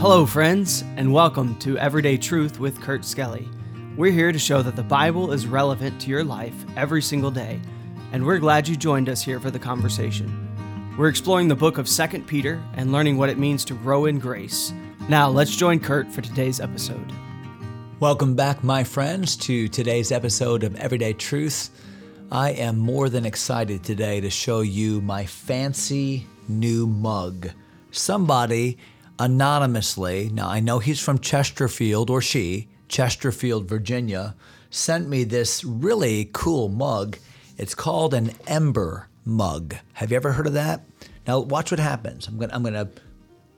Hello, 0.00 0.24
friends, 0.24 0.82
and 0.96 1.12
welcome 1.12 1.54
to 1.58 1.76
Everyday 1.76 2.16
Truth 2.16 2.58
with 2.58 2.80
Kurt 2.80 3.04
Skelly. 3.04 3.46
We're 3.98 4.10
here 4.12 4.32
to 4.32 4.38
show 4.38 4.62
that 4.62 4.74
the 4.74 4.82
Bible 4.82 5.30
is 5.30 5.46
relevant 5.46 6.00
to 6.00 6.08
your 6.08 6.24
life 6.24 6.54
every 6.74 7.02
single 7.02 7.30
day, 7.30 7.60
and 8.10 8.24
we're 8.24 8.38
glad 8.38 8.66
you 8.66 8.76
joined 8.76 9.10
us 9.10 9.20
here 9.20 9.38
for 9.38 9.50
the 9.50 9.58
conversation. 9.58 10.94
We're 10.96 11.10
exploring 11.10 11.48
the 11.48 11.54
book 11.54 11.76
of 11.76 11.86
2 11.86 12.20
Peter 12.20 12.64
and 12.76 12.92
learning 12.92 13.18
what 13.18 13.28
it 13.28 13.36
means 13.36 13.62
to 13.66 13.74
grow 13.74 14.06
in 14.06 14.18
grace. 14.18 14.72
Now, 15.10 15.28
let's 15.28 15.54
join 15.54 15.80
Kurt 15.80 16.10
for 16.10 16.22
today's 16.22 16.60
episode. 16.60 17.12
Welcome 18.00 18.34
back, 18.34 18.64
my 18.64 18.84
friends, 18.84 19.36
to 19.36 19.68
today's 19.68 20.10
episode 20.10 20.64
of 20.64 20.76
Everyday 20.76 21.12
Truth. 21.12 21.68
I 22.32 22.52
am 22.52 22.78
more 22.78 23.10
than 23.10 23.26
excited 23.26 23.84
today 23.84 24.22
to 24.22 24.30
show 24.30 24.62
you 24.62 25.02
my 25.02 25.26
fancy 25.26 26.26
new 26.48 26.86
mug. 26.86 27.50
Somebody 27.90 28.78
anonymously, 29.20 30.30
now 30.32 30.48
I 30.48 30.60
know 30.60 30.78
he's 30.78 30.98
from 30.98 31.18
Chesterfield 31.18 32.08
or 32.08 32.22
she, 32.22 32.68
Chesterfield, 32.88 33.68
Virginia, 33.68 34.34
sent 34.70 35.08
me 35.08 35.24
this 35.24 35.62
really 35.62 36.30
cool 36.32 36.68
mug. 36.68 37.18
It's 37.58 37.74
called 37.74 38.14
an 38.14 38.32
Ember 38.46 39.08
mug. 39.24 39.76
Have 39.92 40.10
you 40.10 40.16
ever 40.16 40.32
heard 40.32 40.46
of 40.46 40.54
that? 40.54 40.80
Now 41.26 41.40
watch 41.40 41.70
what 41.70 41.78
happens. 41.78 42.26
I'm 42.26 42.38
gonna 42.38 42.54
I'm 42.54 42.62
gonna 42.62 42.88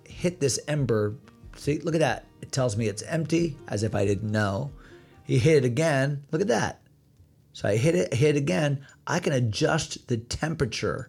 hit 0.04 0.40
this 0.40 0.58
ember. 0.66 1.14
See, 1.56 1.78
look 1.78 1.94
at 1.94 2.00
that. 2.00 2.26
It 2.40 2.50
tells 2.50 2.76
me 2.76 2.88
it's 2.88 3.02
empty, 3.02 3.56
as 3.68 3.84
if 3.84 3.94
I 3.94 4.04
didn't 4.04 4.32
know. 4.32 4.72
You 5.26 5.38
hit 5.38 5.58
it 5.58 5.64
again. 5.64 6.24
Look 6.32 6.40
at 6.40 6.48
that. 6.48 6.80
So 7.52 7.68
I 7.68 7.76
hit 7.76 7.94
it, 7.94 8.12
hit 8.12 8.34
it 8.34 8.38
again. 8.38 8.84
I 9.06 9.20
can 9.20 9.32
adjust 9.32 10.08
the 10.08 10.16
temperature 10.16 11.08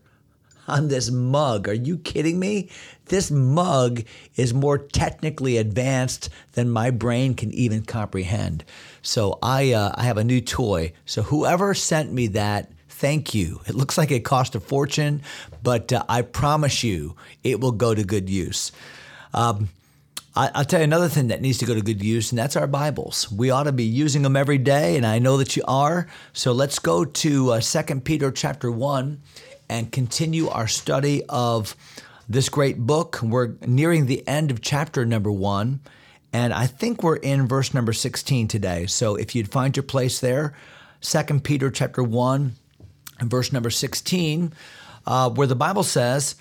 on 0.67 0.87
this 0.87 1.11
mug. 1.11 1.67
Are 1.67 1.73
you 1.73 1.97
kidding 1.97 2.39
me? 2.39 2.69
This 3.05 3.29
mug 3.31 4.03
is 4.35 4.53
more 4.53 4.77
technically 4.77 5.57
advanced 5.57 6.29
than 6.53 6.69
my 6.69 6.89
brain 6.89 7.33
can 7.33 7.51
even 7.51 7.83
comprehend. 7.83 8.63
So 9.01 9.39
I, 9.41 9.73
uh, 9.73 9.93
I 9.95 10.03
have 10.03 10.17
a 10.17 10.23
new 10.23 10.41
toy. 10.41 10.93
So 11.05 11.21
whoever 11.23 11.73
sent 11.73 12.13
me 12.13 12.27
that, 12.27 12.71
thank 12.87 13.33
you. 13.33 13.61
It 13.67 13.75
looks 13.75 13.97
like 13.97 14.11
it 14.11 14.21
cost 14.21 14.55
a 14.55 14.59
fortune, 14.59 15.21
but 15.61 15.91
uh, 15.91 16.03
I 16.07 16.21
promise 16.21 16.83
you 16.83 17.15
it 17.43 17.59
will 17.59 17.73
go 17.73 17.93
to 17.93 18.03
good 18.03 18.29
use. 18.29 18.71
Um, 19.33 19.69
I, 20.35 20.49
will 20.55 20.65
tell 20.65 20.79
you 20.79 20.85
another 20.85 21.09
thing 21.09 21.27
that 21.27 21.41
needs 21.41 21.59
to 21.59 21.65
go 21.65 21.75
to 21.75 21.81
good 21.81 22.03
use, 22.03 22.31
and 22.31 22.39
that's 22.39 22.55
our 22.55 22.65
Bibles. 22.65 23.31
We 23.31 23.51
ought 23.51 23.63
to 23.63 23.71
be 23.71 23.83
using 23.83 24.23
them 24.23 24.35
every 24.35 24.57
day, 24.57 24.95
and 24.95 25.05
I 25.05 25.19
know 25.19 25.37
that 25.37 25.55
you 25.55 25.63
are. 25.67 26.07
So 26.31 26.53
let's 26.53 26.79
go 26.79 27.05
to 27.05 27.51
uh, 27.51 27.61
2 27.61 28.01
Peter 28.01 28.31
chapter 28.31 28.71
1 28.71 29.21
and 29.69 29.91
continue 29.91 30.47
our 30.49 30.67
study 30.67 31.23
of 31.29 31.75
this 32.27 32.49
great 32.49 32.79
book. 32.79 33.19
We're 33.21 33.55
nearing 33.65 34.05
the 34.05 34.27
end 34.27 34.51
of 34.51 34.61
chapter 34.61 35.05
number 35.05 35.31
one, 35.31 35.81
and 36.31 36.53
I 36.53 36.67
think 36.67 37.03
we're 37.03 37.17
in 37.17 37.47
verse 37.47 37.73
number 37.73 37.93
16 37.93 38.47
today. 38.47 38.85
So 38.87 39.15
if 39.15 39.35
you'd 39.35 39.51
find 39.51 39.75
your 39.75 39.83
place 39.83 40.19
there, 40.19 40.55
2 41.01 41.39
Peter 41.41 41.69
chapter 41.69 42.01
1 42.01 42.53
and 43.19 43.29
verse 43.29 43.51
number 43.51 43.69
16, 43.69 44.53
uh, 45.05 45.29
where 45.29 45.47
the 45.47 45.55
Bible 45.55 45.83
says, 45.83 46.35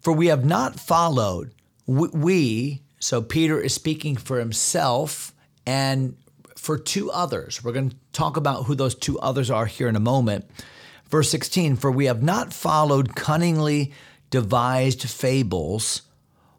For 0.00 0.12
we 0.12 0.28
have 0.28 0.44
not 0.44 0.78
followed, 0.78 1.52
we, 1.86 2.82
so 2.98 3.20
Peter 3.20 3.60
is 3.60 3.74
speaking 3.74 4.16
for 4.16 4.38
himself 4.38 5.34
and 5.66 6.16
for 6.56 6.78
two 6.78 7.10
others. 7.10 7.62
We're 7.62 7.72
going 7.72 7.90
to 7.90 7.96
talk 8.12 8.38
about 8.38 8.64
who 8.64 8.74
those 8.74 8.94
two 8.94 9.18
others 9.18 9.50
are 9.50 9.66
here 9.66 9.88
in 9.88 9.96
a 9.96 10.00
moment. 10.00 10.46
Verse 11.14 11.30
16 11.30 11.76
For 11.76 11.92
we 11.92 12.06
have 12.06 12.24
not 12.24 12.52
followed 12.52 13.14
cunningly 13.14 13.92
devised 14.30 15.08
fables 15.08 16.02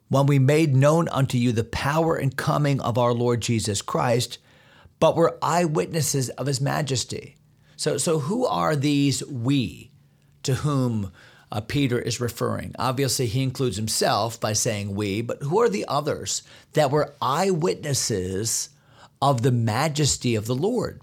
when 0.08 0.28
we 0.28 0.39
made 0.39 0.73
known 0.73 1.09
unto 1.09 1.38
you 1.38 1.52
the 1.52 1.66
power 1.66 2.16
and 2.16 2.38
coming 2.38 2.80
of 2.80 2.97
our 2.97 3.12
Lord 3.12 3.42
Jesus 3.42 3.81
Christ, 3.81 4.38
but 4.97 5.17
were 5.17 5.38
eyewitnesses 5.42 6.30
of 6.30 6.47
his 6.47 6.62
majesty. 6.62 7.36
So, 7.75 7.97
so 7.97 8.20
who 8.20 8.45
are 8.45 8.78
these 8.78 9.25
we 9.25 9.91
to 10.44 10.53
whom 10.56 11.12
uh, 11.51 11.59
Peter 11.59 12.00
is 12.00 12.22
referring? 12.22 12.74
Obviously, 12.80 13.25
he 13.25 13.44
includes 13.44 13.75
himself 13.75 14.40
by 14.40 14.53
saying 14.53 14.96
we, 14.96 15.22
but 15.22 15.44
who 15.44 15.59
are 15.59 15.68
the 15.68 15.84
others 15.90 16.44
that 16.72 16.91
were 16.91 17.13
eyewitnesses 17.22 18.69
of 19.22 19.41
the 19.41 19.51
majesty 19.51 20.34
of 20.34 20.46
the 20.46 20.56
Lord? 20.56 21.01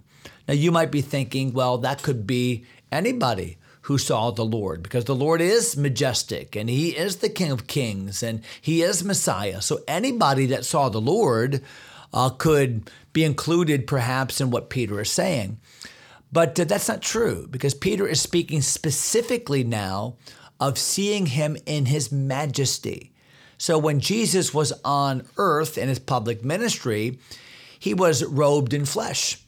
Now, 0.49 0.55
you 0.55 0.73
might 0.73 0.91
be 0.91 1.03
thinking, 1.03 1.53
well, 1.53 1.77
that 1.77 2.03
could 2.03 2.27
be 2.27 2.65
anybody 2.93 3.59
who 3.83 3.99
saw 3.99 4.31
the 4.31 4.45
Lord, 4.45 4.83
because 4.83 5.07
the 5.07 5.15
Lord 5.15 5.41
is 5.41 5.77
majestic 5.77 6.55
and 6.55 6.71
He 6.71 6.91
is 6.91 7.17
the 7.17 7.29
King 7.29 7.51
of 7.51 7.67
Kings 7.67 8.23
and 8.23 8.43
He 8.61 8.83
is 8.83 9.03
Messiah. 9.03 9.61
So 9.61 9.81
anybody 9.89 10.47
that 10.47 10.65
saw 10.65 10.89
the 10.89 11.01
Lord 11.01 11.63
uh, 12.13 12.31
could 12.31 12.91
be 13.13 13.25
included 13.25 13.87
perhaps 13.87 14.41
in 14.41 14.51
what 14.51 14.71
Peter 14.71 15.01
is 15.01 15.11
saying. 15.11 15.59
But 16.31 16.59
uh, 16.59 16.65
that's 16.65 16.89
not 16.89 17.03
true 17.03 17.49
because 17.51 17.75
Peter 17.75 18.07
is 18.07 18.21
speaking 18.21 18.63
specifically 18.63 19.65
now 19.65 20.17
of 20.61 20.79
seeing 20.79 21.27
Him 21.27 21.57
in 21.67 21.87
His 21.87 22.13
majesty. 22.13 23.13
So 23.59 23.79
when 23.79 24.01
Jesus 24.01 24.55
was 24.55 24.73
on 24.85 25.27
earth 25.37 25.77
in 25.77 25.89
His 25.89 25.99
public 25.99 26.45
ministry, 26.45 27.19
He 27.79 27.95
was 27.95 28.25
robed 28.25 28.73
in 28.73 28.85
flesh. 28.85 29.39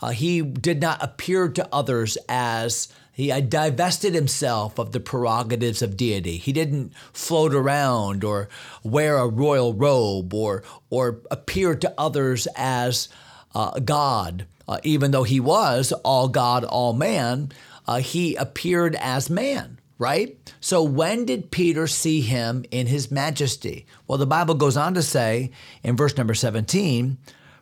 Uh, 0.00 0.10
he 0.10 0.42
did 0.42 0.80
not 0.80 1.02
appear 1.02 1.48
to 1.48 1.68
others 1.72 2.18
as 2.28 2.88
he 3.14 3.28
divested 3.40 4.12
himself 4.12 4.78
of 4.78 4.90
the 4.90 4.98
prerogatives 4.98 5.82
of 5.82 5.96
deity. 5.96 6.36
He 6.36 6.52
didn't 6.52 6.92
float 7.12 7.54
around 7.54 8.24
or 8.24 8.48
wear 8.82 9.16
a 9.16 9.28
royal 9.28 9.72
robe 9.72 10.34
or 10.34 10.64
or 10.90 11.20
appear 11.30 11.76
to 11.76 11.94
others 11.96 12.48
as 12.56 13.08
uh, 13.54 13.78
God. 13.78 14.46
Uh, 14.66 14.80
even 14.82 15.12
though 15.12 15.22
he 15.22 15.38
was 15.38 15.92
all 16.04 16.26
God, 16.28 16.64
all 16.64 16.92
man, 16.92 17.52
uh, 17.86 17.98
he 17.98 18.34
appeared 18.34 18.96
as 18.96 19.30
man, 19.30 19.78
right? 19.98 20.36
So 20.60 20.82
when 20.82 21.24
did 21.24 21.50
Peter 21.50 21.86
see 21.86 22.20
him 22.22 22.64
in 22.70 22.86
his 22.86 23.10
majesty? 23.10 23.86
Well, 24.08 24.18
the 24.18 24.26
Bible 24.26 24.54
goes 24.54 24.76
on 24.76 24.94
to 24.94 25.02
say 25.02 25.52
in 25.82 25.96
verse 25.96 26.16
number 26.16 26.34
17, 26.34 27.18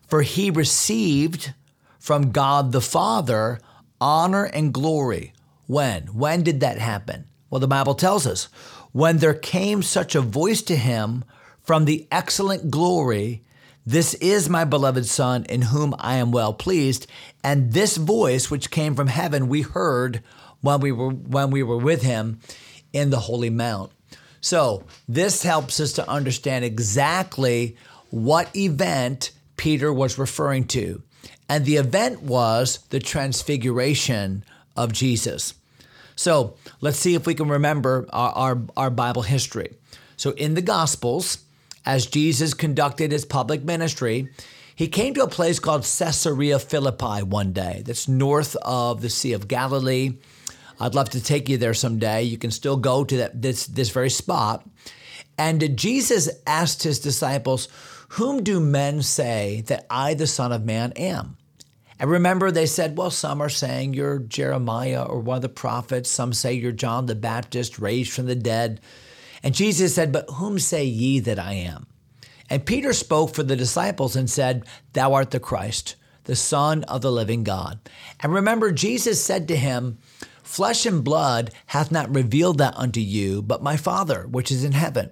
for 0.07 0.23
he 0.23 0.51
received 0.51 1.53
from 2.03 2.33
God 2.33 2.73
the 2.73 2.81
Father 2.81 3.61
honor 4.01 4.45
and 4.47 4.75
glory. 4.75 5.33
When? 5.69 6.09
When 6.09 6.43
did 6.43 6.59
that 6.59 6.79
happen? 6.79 7.27
Well, 7.49 7.61
the 7.61 7.69
Bible 7.69 7.95
tells 7.95 8.27
us 8.27 8.47
when 8.91 9.19
there 9.19 9.35
came 9.35 9.83
such 9.83 10.17
a 10.17 10.21
voice 10.21 10.63
to 10.63 10.75
him 10.75 11.25
from 11.63 11.85
the 11.85 12.09
excellent 12.11 12.73
glory, 12.73 13.45
This 13.87 14.15
is 14.15 14.49
my 14.49 14.65
beloved 14.65 15.07
Son, 15.07 15.45
in 15.45 15.63
whom 15.63 15.95
I 15.97 16.17
am 16.17 16.33
well 16.33 16.53
pleased. 16.53 17.07
And 17.45 17.73
this 17.73 17.97
voice, 17.97 18.51
which 18.51 18.73
came 18.73 18.97
from 18.97 19.07
heaven, 19.07 19.47
we 19.47 19.63
heard 19.63 20.25
when 20.61 20.81
we 20.81 20.91
were, 20.91 21.11
when 21.11 21.53
we 21.53 21.63
were 21.63 21.79
with 21.79 22.03
him 22.03 22.41
in 22.93 23.11
the 23.11 23.21
Holy 23.21 23.51
Mount. 23.51 23.93
So, 24.41 24.83
this 25.07 25.45
helps 25.45 25.79
us 25.79 25.93
to 25.93 26.09
understand 26.09 26.65
exactly 26.65 27.77
what 28.11 28.55
event 28.57 29.31
Peter 29.57 29.93
was 29.93 30.19
referring 30.19 30.67
to. 30.67 31.01
And 31.49 31.65
the 31.65 31.77
event 31.77 32.23
was 32.23 32.79
the 32.91 33.01
transfiguration 33.01 34.45
of 34.77 34.93
Jesus. 34.93 35.55
So 36.17 36.55
let's 36.81 36.99
see 36.99 37.15
if 37.15 37.27
we 37.27 37.35
can 37.35 37.49
remember 37.49 38.07
our, 38.13 38.33
our, 38.33 38.63
our, 38.77 38.91
Bible 38.91 39.23
history. 39.23 39.75
So 40.17 40.31
in 40.33 40.55
the 40.55 40.63
Gospels, 40.63 41.39
as 41.85 42.07
Jesus 42.07 42.55
conducted 42.55 43.13
his 43.13 43.25
public 43.25 43.65
ministry, 43.65 44.29
he 44.75 44.89
came 44.89 45.15
to 45.15 45.25
a 45.25 45.29
place 45.29 45.59
called 45.59 45.83
Caesarea 45.83 46.59
Philippi 46.59 47.23
one 47.23 47.53
day 47.53 47.83
that's 47.85 48.09
north 48.09 48.57
of 48.63 49.03
the 49.03 49.11
Sea 49.11 49.33
of 49.33 49.49
Galilee. 49.49 50.15
I'd 50.81 50.95
love 50.95 51.11
to 51.11 51.23
take 51.23 51.49
you 51.49 51.59
there 51.59 51.75
someday. 51.75 52.23
You 52.23 52.39
can 52.39 52.51
still 52.51 52.77
go 52.77 53.05
to 53.05 53.17
that, 53.19 53.43
this, 53.43 53.67
this 53.67 53.91
very 53.91 54.11
spot. 54.11 54.67
And 55.39 55.77
Jesus 55.77 56.29
asked 56.47 56.83
his 56.83 56.99
disciples, 56.99 57.69
Whom 58.17 58.45
do 58.45 58.61
men 58.61 59.01
say 59.01 59.63
that 59.69 59.87
I, 59.89 60.13
the 60.13 60.27
Son 60.27 60.53
of 60.53 60.67
Man, 60.67 60.93
am? 60.97 61.39
And 61.99 62.11
remember, 62.11 62.51
they 62.51 62.67
said, 62.67 62.99
well, 62.99 63.11
some 63.11 63.41
are 63.41 63.49
saying 63.49 63.95
you're 63.95 64.19
Jeremiah 64.19 65.05
or 65.05 65.19
one 65.19 65.37
of 65.37 65.43
the 65.43 65.49
prophets. 65.49 66.11
Some 66.11 66.35
say 66.35 66.53
you're 66.53 66.73
John 66.73 67.07
the 67.07 67.15
Baptist 67.15 67.79
raised 67.79 68.13
from 68.13 68.27
the 68.27 68.35
dead. 68.35 68.83
And 69.43 69.55
Jesus 69.55 69.95
said, 69.95 70.13
But 70.13 70.29
whom 70.29 70.59
say 70.59 70.85
ye 70.85 71.21
that 71.21 71.39
I 71.39 71.55
am? 71.55 71.87
And 72.51 72.67
Peter 72.67 72.93
spoke 72.93 73.35
for 73.35 73.45
the 73.45 73.57
disciples 73.57 74.15
and 74.15 74.29
said, 74.29 74.65
Thou 74.93 75.15
art 75.15 75.31
the 75.31 75.41
Christ, 75.41 75.97
the 76.25 76.37
Son 76.37 76.85
of 76.85 77.01
the 77.01 77.11
living 77.11 77.45
God. 77.45 77.81
And 78.21 78.35
remember, 78.35 78.73
Jesus 78.73 79.25
said 79.25 79.49
to 79.49 79.57
him, 79.57 79.97
Flesh 80.43 80.85
and 80.85 81.03
blood 81.03 81.51
hath 81.67 81.91
not 81.91 82.15
revealed 82.15 82.59
that 82.59 82.77
unto 82.77 83.01
you, 83.01 83.41
but 83.41 83.63
my 83.63 83.79
Father, 83.79 84.27
which 84.27 84.51
is 84.51 84.65
in 84.65 84.73
heaven. 84.73 85.11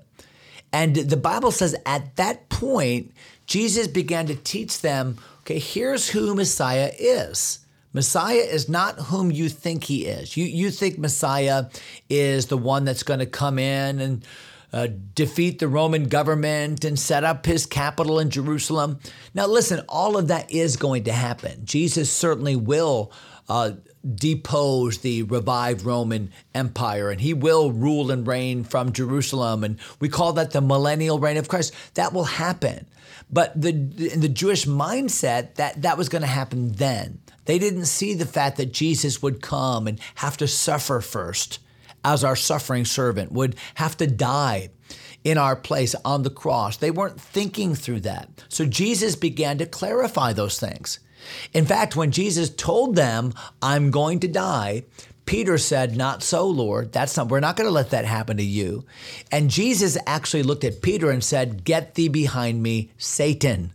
And 0.73 0.95
the 0.95 1.17
Bible 1.17 1.51
says 1.51 1.75
at 1.85 2.17
that 2.17 2.49
point, 2.49 3.13
Jesus 3.47 3.89
began 3.89 4.27
to 4.27 4.37
teach 4.37 4.81
them 4.81 5.19
Okay, 5.51 5.59
here's 5.59 6.09
who 6.11 6.35
Messiah 6.35 6.93
is. 6.99 7.59
Messiah 7.93 8.37
is 8.37 8.69
not 8.69 9.01
whom 9.01 9.33
you 9.33 9.49
think 9.49 9.85
he 9.85 10.07
is. 10.07 10.37
You, 10.37 10.45
you 10.45 10.71
think 10.71 10.97
Messiah 10.97 11.65
is 12.09 12.47
the 12.47 12.57
one 12.57 12.85
that's 12.85 13.03
going 13.03 13.19
to 13.19 13.27
come 13.27 13.59
in 13.59 14.01
and 14.01 14.25
uh, 14.73 14.87
defeat 15.17 15.59
the 15.59 15.67
Roman 15.67 16.05
government 16.05 16.85
and 16.85 16.97
set 16.97 17.25
up 17.25 17.47
his 17.47 17.67
capital 17.67 18.21
in 18.21 18.31
Jerusalem. 18.31 19.01
Now, 19.35 19.49
listen, 19.49 19.81
all 19.89 20.17
of 20.17 20.29
that 20.29 20.53
is 20.53 20.77
going 20.77 21.05
to 21.05 21.13
happen. 21.13 21.65
Jesus 21.65 22.13
certainly 22.13 22.55
will 22.55 23.11
uh, 23.51 23.73
depose 24.15 24.99
the 24.99 25.25
revived 25.25 25.85
Roman 25.85 26.31
Empire 26.55 27.11
and 27.11 27.21
he 27.21 27.35
will 27.35 27.73
rule 27.73 28.11
and 28.11 28.27
reign 28.27 28.63
from 28.63 28.93
Jerusalem. 28.93 29.65
And 29.65 29.79
we 29.99 30.09
call 30.09 30.33
that 30.35 30.53
the 30.53 30.61
millennial 30.61 31.19
reign 31.19 31.37
of 31.37 31.49
Christ. 31.49 31.75
That 31.95 32.13
will 32.13 32.25
happen. 32.25 32.87
But 33.31 33.61
the, 33.61 33.71
in 33.71 34.21
the 34.21 34.29
Jewish 34.29 34.67
mindset, 34.67 35.57
that, 35.57 35.83
that 35.83 35.99
was 35.99 36.09
going 36.09 36.23
to 36.23 36.29
happen 36.29 36.73
then. 36.73 37.21
They 37.45 37.59
didn't 37.59 37.87
see 37.87 38.15
the 38.15 38.27
fact 38.27 38.57
that 38.59 38.73
Jesus 38.73 39.21
would 39.21 39.43
come 39.43 39.87
and 39.89 40.01
have 40.17 40.37
to 40.37 40.47
suffer 40.47 41.01
first 41.01 41.59
as 42.05 42.25
our 42.25 42.37
suffering 42.37 42.85
servant, 42.85 43.33
would 43.33 43.57
have 43.75 43.97
to 43.99 44.07
die 44.07 44.71
in 45.23 45.37
our 45.37 45.57
place 45.57 45.95
on 46.05 46.23
the 46.23 46.31
cross. 46.31 46.77
They 46.77 46.91
weren't 46.91 47.21
thinking 47.21 47.75
through 47.75 48.01
that. 48.01 48.45
So 48.49 48.65
Jesus 48.65 49.17
began 49.17 49.59
to 49.59 49.67
clarify 49.67 50.33
those 50.33 50.59
things. 50.59 51.01
In 51.53 51.67
fact, 51.67 51.97
when 51.97 52.11
Jesus 52.11 52.51
told 52.51 52.97
them, 52.97 53.33
I'm 53.63 53.91
going 53.91 54.21
to 54.21 54.29
die, 54.29 54.85
Peter 55.27 55.59
said, 55.59 55.97
Not 55.97 56.23
so, 56.23 56.47
Lord. 56.47 56.93
That's 56.93 57.17
not, 57.17 57.29
we're 57.29 57.41
not 57.41 57.57
going 57.57 57.69
to 57.69 57.73
let 57.73 57.91
that 57.91 58.05
happen 58.05 58.37
to 58.39 58.43
you. 58.43 58.85
And 59.31 59.51
Jesus 59.51 59.97
actually 60.07 60.43
looked 60.43 60.65
at 60.65 60.83
Peter 60.83 61.11
and 61.11 61.23
said, 61.23 61.65
Get 61.65 61.95
thee 61.95 62.09
behind 62.09 62.63
me, 62.63 62.91
Satan. 62.99 63.73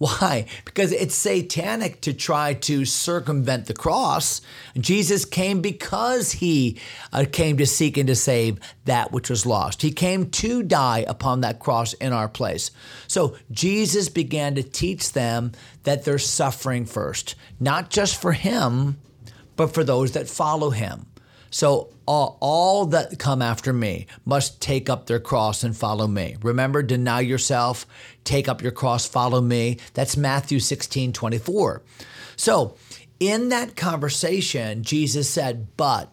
Why? 0.00 0.46
Because 0.64 0.92
it's 0.92 1.14
satanic 1.14 2.00
to 2.00 2.14
try 2.14 2.54
to 2.54 2.86
circumvent 2.86 3.66
the 3.66 3.74
cross. 3.74 4.40
Jesus 4.78 5.26
came 5.26 5.60
because 5.60 6.32
he 6.32 6.80
uh, 7.12 7.26
came 7.30 7.58
to 7.58 7.66
seek 7.66 7.98
and 7.98 8.06
to 8.06 8.14
save 8.14 8.60
that 8.86 9.12
which 9.12 9.28
was 9.28 9.44
lost. 9.44 9.82
He 9.82 9.92
came 9.92 10.30
to 10.30 10.62
die 10.62 11.04
upon 11.06 11.42
that 11.42 11.58
cross 11.58 11.92
in 11.92 12.14
our 12.14 12.30
place. 12.30 12.70
So 13.08 13.36
Jesus 13.50 14.08
began 14.08 14.54
to 14.54 14.62
teach 14.62 15.12
them 15.12 15.52
that 15.82 16.06
they're 16.06 16.18
suffering 16.18 16.86
first, 16.86 17.34
not 17.60 17.90
just 17.90 18.18
for 18.22 18.32
him, 18.32 18.96
but 19.54 19.74
for 19.74 19.84
those 19.84 20.12
that 20.12 20.30
follow 20.30 20.70
him. 20.70 21.09
So 21.50 21.92
all, 22.06 22.38
all, 22.40 22.86
that 22.86 23.18
come 23.18 23.42
after 23.42 23.72
me 23.72 24.06
must 24.24 24.62
take 24.62 24.88
up 24.88 25.06
their 25.06 25.18
cross 25.20 25.64
and 25.64 25.76
follow 25.76 26.06
me. 26.06 26.36
Remember, 26.42 26.82
deny 26.82 27.20
yourself, 27.20 27.86
take 28.24 28.48
up 28.48 28.62
your 28.62 28.72
cross, 28.72 29.06
follow 29.06 29.40
me. 29.40 29.78
That's 29.94 30.16
Matthew 30.16 30.60
16, 30.60 31.12
24. 31.12 31.82
So 32.36 32.76
in 33.18 33.48
that 33.50 33.76
conversation, 33.76 34.82
Jesus 34.82 35.28
said, 35.28 35.76
But 35.76 36.12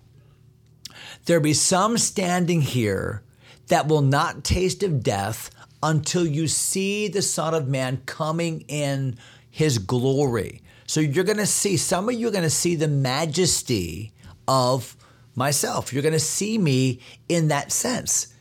there 1.26 1.40
be 1.40 1.54
some 1.54 1.98
standing 1.98 2.62
here 2.62 3.24
that 3.68 3.88
will 3.88 4.02
not 4.02 4.44
taste 4.44 4.82
of 4.82 5.04
death 5.04 5.52
until 5.84 6.26
you 6.26 6.48
see 6.48 7.08
the 7.08 7.22
Son 7.22 7.54
of 7.54 7.68
Man 7.68 8.02
coming 8.06 8.62
in 8.68 9.18
his 9.50 9.78
glory. 9.78 10.62
So 10.88 11.00
you're 11.00 11.24
going 11.24 11.38
to 11.38 11.46
see, 11.46 11.78
some 11.78 12.10
of 12.10 12.16
you 12.16 12.30
are 12.30 12.32
going 12.32 12.44
to 12.44 12.50
see 12.50 12.76
the 12.76 12.88
majesty 12.88 14.14
of 14.48 14.96
myself. 15.38 15.94
You're 15.94 16.04
going 16.04 16.14
to 16.14 16.20
see 16.20 16.58
me 16.58 17.00
in 17.30 17.48
that 17.48 17.72
sense. 17.72 18.34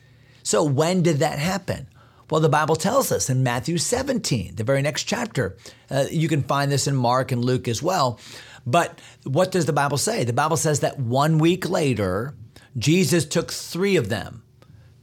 So, 0.43 0.63
when 0.63 1.01
did 1.01 1.19
that 1.19 1.39
happen? 1.39 1.87
Well, 2.29 2.41
the 2.41 2.49
Bible 2.49 2.75
tells 2.75 3.11
us 3.11 3.29
in 3.29 3.43
Matthew 3.43 3.77
17, 3.77 4.55
the 4.55 4.63
very 4.63 4.81
next 4.81 5.03
chapter. 5.03 5.55
Uh, 5.89 6.05
you 6.11 6.27
can 6.27 6.43
find 6.43 6.69
this 6.69 6.87
in 6.87 6.95
Mark 6.95 7.31
and 7.31 7.43
Luke 7.43 7.69
as 7.69 7.81
well. 7.81 8.19
But 8.65 8.99
what 9.23 9.51
does 9.51 9.65
the 9.65 9.73
Bible 9.73 9.97
say? 9.97 10.25
The 10.25 10.33
Bible 10.33 10.57
says 10.57 10.81
that 10.81 10.99
one 10.99 11.37
week 11.37 11.69
later, 11.69 12.35
Jesus 12.77 13.25
took 13.25 13.51
three 13.51 13.95
of 13.95 14.09
them 14.09 14.43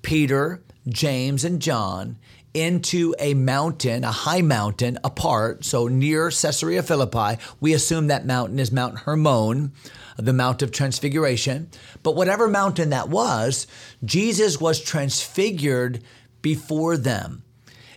Peter, 0.02 0.62
James, 0.87 1.44
and 1.44 1.62
John 1.62 2.19
into 2.54 3.14
a 3.18 3.34
mountain, 3.34 4.04
a 4.04 4.12
high 4.12 4.40
mountain 4.40 4.98
apart, 5.04 5.64
so 5.64 5.88
near 5.88 6.30
Caesarea 6.30 6.82
Philippi. 6.82 7.42
We 7.60 7.74
assume 7.74 8.06
that 8.06 8.24
mountain 8.24 8.58
is 8.58 8.72
Mount 8.72 9.00
Hermon 9.00 9.72
the 10.16 10.32
Mount 10.32 10.62
of 10.62 10.70
Transfiguration. 10.70 11.68
But 12.02 12.16
whatever 12.16 12.48
mountain 12.48 12.90
that 12.90 13.08
was, 13.08 13.66
Jesus 14.04 14.60
was 14.60 14.80
transfigured 14.80 16.02
before 16.42 16.96
them. 16.96 17.42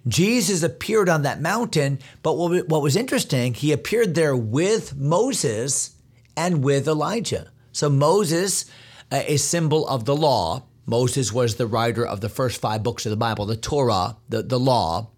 Jesus 0.07 0.63
appeared 0.63 1.09
on 1.09 1.23
that 1.23 1.41
mountain, 1.41 1.99
but 2.23 2.35
what 2.35 2.81
was 2.81 2.95
interesting, 2.95 3.53
he 3.53 3.73
appeared 3.73 4.15
there 4.15 4.35
with 4.35 4.95
Moses 4.95 5.95
and 6.35 6.63
with 6.63 6.87
Elijah. 6.87 7.51
So 7.73 7.89
Moses, 7.89 8.65
uh, 9.11 9.23
a 9.27 9.35
symbol 9.35 9.85
of 9.87 10.05
the 10.05 10.15
law, 10.15 10.63
Moses 10.87 11.33
was 11.33 11.55
the 11.55 11.67
writer 11.67 12.07
of 12.07 12.21
the 12.21 12.29
first 12.29 12.61
five 12.61 12.81
books 12.81 13.05
of 13.05 13.09
the 13.09 13.17
Bible, 13.17 13.45
the 13.45 13.57
Torah, 13.57 14.15
the, 14.29 14.41
the 14.41 14.59
law, 14.59 15.09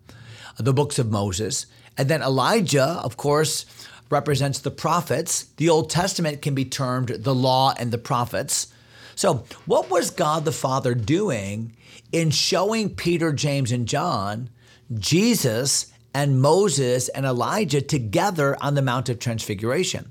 the 0.57 0.73
books 0.73 0.97
of 0.97 1.11
Moses. 1.11 1.67
And 1.95 2.09
then 2.09 2.23
Elijah, 2.23 2.99
of 3.03 3.15
course, 3.15 3.65
represents 4.09 4.59
the 4.59 4.71
prophets. 4.71 5.43
The 5.57 5.69
Old 5.69 5.91
Testament 5.91 6.41
can 6.41 6.55
be 6.55 6.65
termed 6.65 7.09
the 7.09 7.35
law 7.35 7.75
and 7.77 7.91
the 7.91 7.99
prophets. 7.99 8.73
So, 9.15 9.45
what 9.65 9.91
was 9.91 10.09
God 10.09 10.43
the 10.43 10.51
Father 10.51 10.95
doing 10.95 11.75
in 12.11 12.31
showing 12.31 12.95
Peter, 12.95 13.31
James, 13.31 13.71
and 13.71 13.87
John 13.87 14.49
Jesus 14.97 15.93
and 16.15 16.41
Moses 16.41 17.09
and 17.09 17.25
Elijah 17.25 17.81
together 17.81 18.57
on 18.59 18.73
the 18.73 18.81
Mount 18.81 19.07
of 19.09 19.19
Transfiguration? 19.19 20.09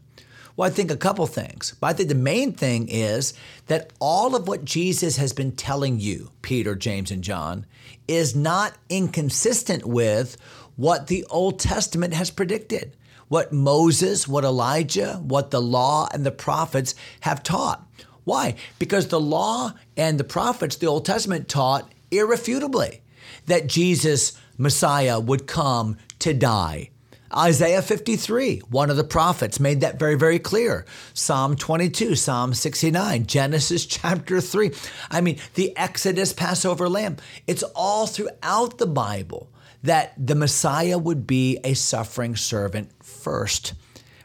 Well, 0.59 0.69
I 0.69 0.75
think 0.75 0.91
a 0.91 0.97
couple 0.97 1.25
things. 1.29 1.77
But 1.81 1.87
I 1.87 1.93
think 1.93 2.09
the 2.09 2.17
main 2.17 2.53
thing 2.53 2.89
is 2.89 3.33
that 3.69 3.93
all 4.01 4.35
of 4.35 4.49
what 4.49 4.65
Jesus 4.65 5.17
has 5.17 5.33
been 5.33 5.53
telling 5.53 6.01
you, 6.01 6.33
Peter, 6.43 6.75
James, 6.75 7.13
and 7.13 7.23
John, 7.23 7.65
is 8.09 8.35
not 8.35 8.75
inconsistent 8.89 9.87
with 9.87 10.37
what 10.75 11.07
the 11.07 11.25
Old 11.31 11.61
Testament 11.61 12.13
has 12.13 12.31
predicted 12.31 12.97
what 13.29 13.53
Moses, 13.53 14.27
what 14.27 14.43
Elijah, 14.43 15.21
what 15.23 15.53
the 15.53 15.61
law 15.63 16.09
and 16.13 16.27
the 16.27 16.33
prophets 16.33 16.97
have 17.21 17.45
taught. 17.45 17.87
Why? 18.25 18.57
Because 18.81 19.09
the 19.09 19.21
law 19.21 19.75
and 19.97 20.19
the 20.19 20.25
prophets, 20.25 20.75
the 20.77 20.87
Old 20.87 21.05
Testament 21.05 21.49
taught 21.49 21.93
irrefutably 22.11 23.03
that 23.47 23.69
Jesus, 23.69 24.33
Messiah, 24.57 25.21
would 25.21 25.47
come 25.47 25.99
to 26.19 26.35
die. 26.35 26.91
Isaiah 27.35 27.83
53, 27.83 28.61
one 28.71 28.89
of 28.89 28.97
the 28.97 29.05
prophets, 29.05 29.61
made 29.61 29.83
that 29.83 29.99
very, 29.99 30.15
very 30.15 30.39
clear. 30.39 30.87
Psalm 31.13 31.57
22, 31.57 32.15
Psalm 32.15 32.55
69, 32.55 33.27
Genesis 33.27 33.85
chapter 33.85 34.41
3. 34.41 34.71
I 35.11 35.21
mean, 35.21 35.39
the 35.55 35.77
Exodus, 35.77 36.33
Passover 36.33 36.89
lamb. 36.89 37.19
It's 37.47 37.63
all 37.75 38.07
throughout 38.07 38.79
the 38.79 38.87
Bible 38.87 39.51
that 39.83 40.15
the 40.19 40.35
Messiah 40.35 40.97
would 40.97 41.27
be 41.27 41.59
a 41.63 41.75
suffering 41.75 42.35
servant 42.35 42.91
first. 43.05 43.75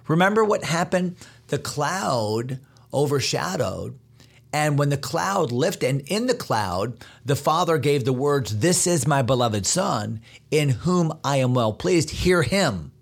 Remember 0.07 0.43
what 0.45 0.63
happened? 0.63 1.17
The 1.48 1.60
cloud 1.60 2.60
overshadowed. 2.93 4.00
And 4.53 4.77
when 4.77 4.89
the 4.89 4.98
cloud 4.98 5.51
lifted, 5.51 5.89
and 5.89 6.01
in 6.01 6.27
the 6.27 6.36
cloud, 6.36 7.03
the 7.25 7.36
Father 7.36 7.77
gave 7.79 8.05
the 8.05 8.13
words, 8.13 8.60
This 8.60 8.86
is 8.86 9.07
my 9.07 9.24
beloved 9.24 9.65
Son, 9.65 10.22
in 10.51 10.69
whom 10.69 11.12
I 11.24 11.38
am 11.38 11.53
well 11.53 11.74
pleased. 11.74 12.12
Hear 12.12 12.43
him. 12.43 12.92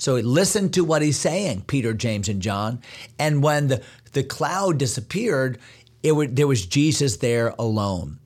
So 0.00 0.14
listen 0.14 0.70
to 0.70 0.82
what 0.82 1.02
he's 1.02 1.18
saying, 1.18 1.64
Peter, 1.66 1.92
James, 1.92 2.30
and 2.30 2.40
John. 2.40 2.80
And 3.18 3.42
when 3.42 3.68
the, 3.68 3.82
the 4.12 4.22
cloud 4.22 4.78
disappeared, 4.78 5.58
it 6.02 6.12
would, 6.12 6.36
there 6.36 6.46
was 6.46 6.64
Jesus 6.64 7.18
there 7.18 7.54
alone. 7.58 8.18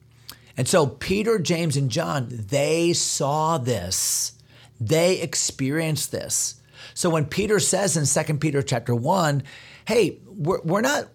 And 0.55 0.69
so 0.69 0.87
Peter, 0.87 1.37
James, 1.37 1.75
and 1.75 1.91
John, 1.91 2.27
they 2.29 2.93
saw 2.93 3.57
this. 3.57 4.39
They 4.79 5.19
experienced 5.19 6.13
this. 6.13 6.61
So 6.93 7.09
when 7.09 7.25
Peter 7.25 7.59
says 7.59 7.97
in 7.97 8.25
2 8.25 8.35
Peter 8.35 8.61
chapter 8.61 8.95
1, 8.95 9.43
hey, 9.85 10.19
we're, 10.27 10.61
we're 10.61 10.79
not 10.79 11.09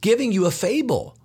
giving 0.00 0.32
you 0.32 0.46
a 0.46 0.50
fable, 0.50 1.18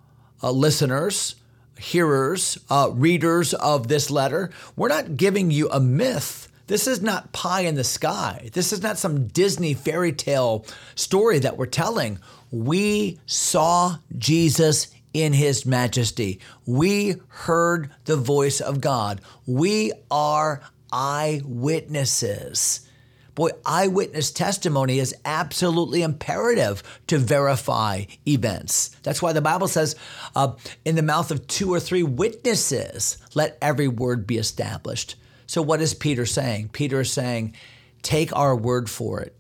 uh, 0.43 0.51
listeners, 0.51 1.36
hearers, 1.79 2.57
uh, 2.69 2.89
readers 2.93 3.53
of 3.53 3.88
this 3.88 4.12
letter. 4.12 4.51
We're 4.75 4.89
not 4.89 5.15
giving 5.15 5.51
you 5.51 5.69
a 5.69 5.79
myth. 5.79 6.47
This 6.67 6.86
is 6.86 7.01
not 7.01 7.31
pie 7.31 7.62
in 7.62 7.75
the 7.75 7.83
sky. 7.83 8.50
This 8.53 8.71
is 8.74 8.83
not 8.83 8.97
some 8.97 9.27
Disney 9.27 9.74
fairy 9.74 10.12
tale 10.12 10.65
story 10.95 11.39
that 11.39 11.57
we're 11.57 11.65
telling. 11.65 12.19
We 12.51 13.19
saw 13.25 13.97
Jesus 14.17 14.89
in 15.13 15.33
his 15.33 15.65
majesty. 15.65 16.39
We 16.65 17.15
heard 17.27 17.89
the 18.05 18.17
voice 18.17 18.59
of 18.62 18.81
God. 18.81 19.21
We 19.45 19.93
are 20.12 20.62
eyewitnesses. 20.91 22.81
Boy, 23.33 23.51
eyewitness 23.65 24.31
testimony 24.31 25.00
is 25.00 25.15
absolutely 25.24 26.01
imperative 26.01 26.81
to 27.05 27.17
verify 27.19 28.05
events. 28.27 28.89
That's 29.03 29.21
why 29.21 29.31
the 29.31 29.41
Bible 29.41 29.67
says, 29.67 29.95
uh, 30.36 30.53
in 30.83 30.95
the 30.95 31.03
mouth 31.03 31.29
of 31.29 31.45
two 31.45 31.71
or 31.71 31.79
three 31.79 32.03
witnesses, 32.03 33.19
let 33.36 33.57
every 33.62 33.88
word 33.88 34.25
be 34.25 34.38
established. 34.38 35.15
So, 35.48 35.62
what 35.62 35.82
is 35.82 35.94
Peter 35.94 36.25
saying? 36.25 36.70
Peter 36.74 37.01
is 37.01 37.12
saying, 37.12 37.56
take 38.01 38.36
our 38.36 38.56
word 38.56 38.89
for 38.89 39.22
it. 39.22 39.36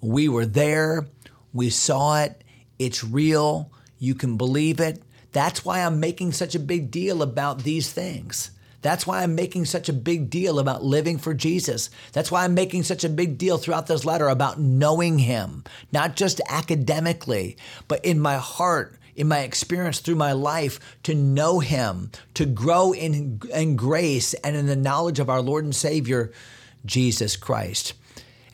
We 0.00 0.28
were 0.28 0.46
there, 0.46 1.06
we 1.52 1.70
saw 1.70 2.20
it, 2.20 2.42
it's 2.78 3.04
real, 3.04 3.70
you 3.98 4.16
can 4.16 4.36
believe 4.36 4.80
it. 4.80 5.00
That's 5.30 5.64
why 5.64 5.80
I'm 5.80 6.00
making 6.00 6.32
such 6.32 6.56
a 6.56 6.60
big 6.60 6.90
deal 6.90 7.22
about 7.22 7.62
these 7.62 7.90
things. 7.92 8.50
That's 8.82 9.06
why 9.06 9.22
I'm 9.22 9.36
making 9.36 9.66
such 9.66 9.88
a 9.88 9.92
big 9.92 10.28
deal 10.28 10.58
about 10.58 10.82
living 10.82 11.16
for 11.16 11.32
Jesus. 11.32 11.88
That's 12.12 12.32
why 12.32 12.42
I'm 12.42 12.54
making 12.54 12.82
such 12.82 13.04
a 13.04 13.08
big 13.08 13.38
deal 13.38 13.56
throughout 13.56 13.86
this 13.86 14.04
letter 14.04 14.28
about 14.28 14.58
knowing 14.58 15.20
Him, 15.20 15.62
not 15.92 16.16
just 16.16 16.40
academically, 16.48 17.56
but 17.86 18.04
in 18.04 18.18
my 18.18 18.36
heart, 18.38 18.98
in 19.14 19.28
my 19.28 19.40
experience 19.40 20.00
through 20.00 20.16
my 20.16 20.32
life, 20.32 20.78
to 21.02 21.14
know 21.14 21.60
Him, 21.60 22.10
to 22.34 22.46
grow 22.46 22.92
in, 22.92 23.40
in 23.52 23.76
grace 23.76 24.34
and 24.34 24.56
in 24.56 24.66
the 24.66 24.76
knowledge 24.76 25.18
of 25.18 25.28
our 25.28 25.42
Lord 25.42 25.64
and 25.64 25.74
Savior, 25.74 26.32
Jesus 26.84 27.36
Christ. 27.36 27.94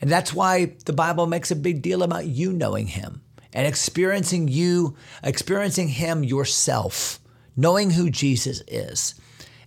And 0.01 0.09
that's 0.09 0.33
why 0.33 0.75
the 0.85 0.93
Bible 0.93 1.27
makes 1.27 1.51
a 1.51 1.55
big 1.55 1.81
deal 1.81 2.03
about 2.03 2.25
you 2.25 2.53
knowing 2.53 2.87
Him 2.87 3.21
and 3.53 3.67
experiencing 3.67 4.47
you, 4.47 4.95
experiencing 5.23 5.89
Him 5.89 6.23
yourself, 6.23 7.19
knowing 7.55 7.91
who 7.91 8.09
Jesus 8.09 8.61
is. 8.67 9.15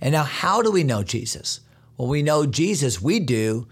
And 0.01 0.13
now, 0.13 0.25
how 0.25 0.63
do 0.63 0.71
we 0.71 0.85
know 0.85 1.03
Jesus? 1.03 1.61
Well, 1.97 2.09
we 2.09 2.23
know 2.23 2.47
Jesus, 2.47 3.01
we 3.01 3.21
do 3.21 3.67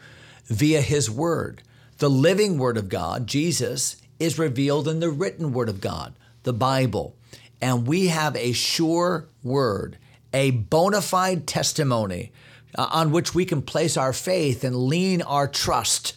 via 0.47 0.81
His 0.81 1.11
Word. 1.11 1.63
The 1.99 2.11
living 2.11 2.59
Word 2.59 2.77
of 2.77 2.89
God, 2.89 3.27
Jesus, 3.27 3.97
is 4.19 4.39
revealed 4.39 4.87
in 4.87 5.01
the 5.01 5.11
written 5.11 5.53
Word 5.53 5.69
of 5.69 5.81
God, 5.81 6.15
the 6.43 6.53
Bible. 6.53 7.17
And 7.61 7.87
we 7.87 8.09
have 8.09 8.37
a 8.37 8.53
sure 8.53 9.29
Word, 9.43 9.99
a 10.33 10.51
bona 10.51 11.03
fide 11.03 11.47
testimony 11.47 12.33
uh, 12.77 12.89
on 12.91 13.11
which 13.11 13.35
we 13.35 13.45
can 13.45 13.63
place 13.63 13.97
our 13.97 14.13
faith 14.13 14.65
and 14.65 14.77
lean 14.77 15.23
our 15.23 15.49
trust 15.49 16.15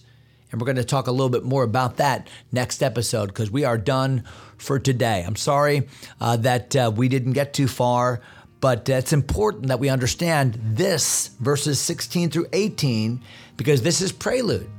and 0.53 0.61
we're 0.61 0.65
going 0.65 0.77
to 0.77 0.83
talk 0.83 1.07
a 1.07 1.11
little 1.11 1.29
bit 1.29 1.43
more 1.43 1.63
about 1.63 1.97
that 1.97 2.29
next 2.51 2.83
episode 2.83 3.25
because 3.25 3.49
we 3.49 3.65
are 3.65 3.77
done 3.77 4.23
for 4.57 4.77
today. 4.77 5.23
I'm 5.25 5.35
sorry 5.35 5.89
uh, 6.21 6.37
that 6.37 6.75
uh, 6.75 6.91
we 6.95 7.09
didn't 7.09 7.33
get 7.33 7.55
too 7.55 7.67
far, 7.67 8.21
but 8.61 8.87
it's 8.87 9.13
important 9.13 9.67
that 9.67 9.79
we 9.79 9.89
understand 9.89 10.59
this 10.61 11.29
verses 11.39 11.79
16 11.79 12.29
through 12.29 12.45
18 12.53 13.23
because 13.57 13.81
this 13.81 13.99
is 13.99 14.11
prelude. 14.11 14.69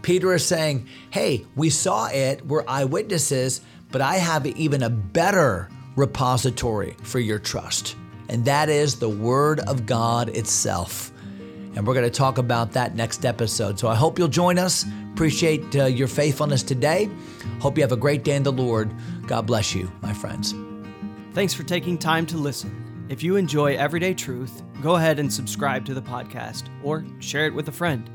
Peter 0.00 0.32
is 0.32 0.46
saying, 0.46 0.88
Hey, 1.10 1.44
we 1.54 1.68
saw 1.68 2.08
it, 2.08 2.46
we're 2.46 2.64
eyewitnesses, 2.66 3.60
but 3.90 4.00
I 4.00 4.16
have 4.16 4.46
even 4.46 4.82
a 4.82 4.90
better 4.90 5.68
repository 5.96 6.96
for 7.02 7.18
your 7.18 7.38
trust, 7.38 7.96
and 8.28 8.44
that 8.44 8.68
is 8.68 8.98
the 8.98 9.08
Word 9.08 9.60
of 9.60 9.86
God 9.86 10.28
itself. 10.30 11.12
And 11.76 11.86
we're 11.86 11.94
going 11.94 12.04
to 12.04 12.10
talk 12.10 12.38
about 12.38 12.72
that 12.72 12.96
next 12.96 13.24
episode. 13.24 13.78
So 13.78 13.88
I 13.88 13.94
hope 13.94 14.18
you'll 14.18 14.28
join 14.28 14.58
us. 14.58 14.84
Appreciate 15.12 15.76
uh, 15.76 15.84
your 15.84 16.08
faithfulness 16.08 16.62
today. 16.62 17.08
Hope 17.60 17.76
you 17.76 17.82
have 17.82 17.92
a 17.92 17.96
great 17.96 18.24
day 18.24 18.34
in 18.34 18.42
the 18.42 18.52
Lord. 18.52 18.92
God 19.26 19.46
bless 19.46 19.74
you, 19.74 19.90
my 20.02 20.12
friends. 20.12 20.54
Thanks 21.32 21.54
for 21.54 21.62
taking 21.62 21.96
time 21.96 22.26
to 22.26 22.36
listen. 22.36 23.06
If 23.08 23.22
you 23.22 23.36
enjoy 23.36 23.76
Everyday 23.76 24.14
Truth, 24.14 24.62
go 24.82 24.96
ahead 24.96 25.18
and 25.18 25.32
subscribe 25.32 25.84
to 25.86 25.94
the 25.94 26.02
podcast 26.02 26.64
or 26.82 27.04
share 27.20 27.46
it 27.46 27.54
with 27.54 27.68
a 27.68 27.72
friend. 27.72 28.08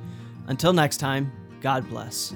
Until 0.48 0.74
next 0.74 0.98
time, 0.98 1.32
God 1.62 1.88
bless. 1.89 2.34